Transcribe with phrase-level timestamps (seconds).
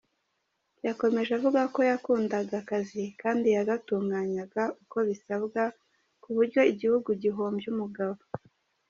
[0.87, 5.63] Yakomeje avuga ko yakundaga akazi kandi yagatunganyaga uko bisabwa,
[6.21, 8.19] ku buryo igihugu gihombye umugabo.